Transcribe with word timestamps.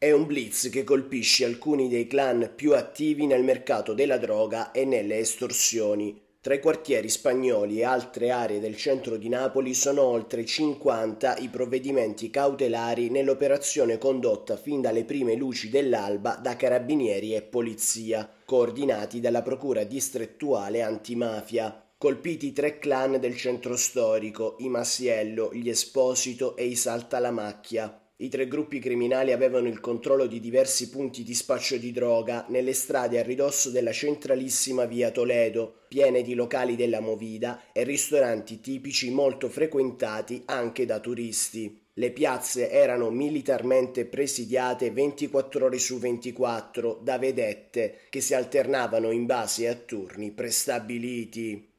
È 0.00 0.12
un 0.12 0.26
blitz 0.26 0.68
che 0.70 0.84
colpisce 0.84 1.44
alcuni 1.44 1.88
dei 1.88 2.06
clan 2.06 2.52
più 2.54 2.72
attivi 2.76 3.26
nel 3.26 3.42
mercato 3.42 3.94
della 3.94 4.16
droga 4.16 4.70
e 4.70 4.84
nelle 4.84 5.18
estorsioni. 5.18 6.16
Tra 6.40 6.54
i 6.54 6.60
quartieri 6.60 7.08
spagnoli 7.08 7.80
e 7.80 7.84
altre 7.84 8.30
aree 8.30 8.60
del 8.60 8.76
centro 8.76 9.16
di 9.16 9.28
Napoli 9.28 9.74
sono 9.74 10.02
oltre 10.02 10.44
50 10.44 11.38
i 11.38 11.48
provvedimenti 11.48 12.30
cautelari 12.30 13.10
nell'operazione 13.10 13.98
condotta 13.98 14.56
fin 14.56 14.80
dalle 14.80 15.02
prime 15.02 15.34
luci 15.34 15.68
dell'alba 15.68 16.36
da 16.36 16.54
carabinieri 16.54 17.34
e 17.34 17.42
polizia, 17.42 18.30
coordinati 18.44 19.18
dalla 19.18 19.42
Procura 19.42 19.82
distrettuale 19.82 20.80
antimafia. 20.80 21.86
Colpiti 21.98 22.52
tre 22.52 22.78
clan 22.78 23.18
del 23.18 23.36
centro 23.36 23.74
storico, 23.74 24.54
i 24.58 24.68
Masiello, 24.68 25.50
gli 25.52 25.68
Esposito 25.68 26.54
e 26.54 26.66
i 26.66 26.76
Saltalamacchia. 26.76 28.02
I 28.20 28.28
tre 28.28 28.48
gruppi 28.48 28.80
criminali 28.80 29.30
avevano 29.30 29.68
il 29.68 29.78
controllo 29.78 30.26
di 30.26 30.40
diversi 30.40 30.90
punti 30.90 31.22
di 31.22 31.34
spaccio 31.34 31.76
di 31.76 31.92
droga 31.92 32.46
nelle 32.48 32.72
strade 32.72 33.20
a 33.20 33.22
ridosso 33.22 33.70
della 33.70 33.92
centralissima 33.92 34.86
via 34.86 35.12
Toledo, 35.12 35.82
piene 35.86 36.22
di 36.22 36.34
locali 36.34 36.74
della 36.74 36.98
Movida 36.98 37.70
e 37.70 37.84
ristoranti 37.84 38.58
tipici 38.58 39.10
molto 39.10 39.48
frequentati 39.48 40.42
anche 40.46 40.84
da 40.84 40.98
turisti. 40.98 41.80
Le 41.92 42.10
piazze 42.10 42.72
erano 42.72 43.10
militarmente 43.10 44.04
presidiate 44.04 44.90
24 44.90 45.66
ore 45.66 45.78
su 45.78 46.00
24 46.00 46.98
da 47.00 47.18
vedette 47.18 48.00
che 48.10 48.20
si 48.20 48.34
alternavano 48.34 49.12
in 49.12 49.26
base 49.26 49.68
a 49.68 49.76
turni 49.76 50.32
prestabiliti. 50.32 51.70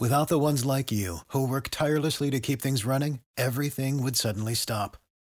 Without 0.00 0.26
the 0.26 0.38
ones 0.38 0.64
like 0.64 0.92
you, 0.92 1.20
who 1.32 1.46
work 1.46 1.68
tirelessly 1.68 2.28
to 2.30 2.40
keep 2.40 2.60
things 2.60 2.84
running, 2.84 3.20
everything 3.36 4.00
would 4.00 4.16
suddenly 4.16 4.54
stop. 4.54 4.96